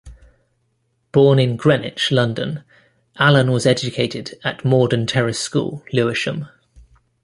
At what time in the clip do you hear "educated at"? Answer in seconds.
3.67-4.65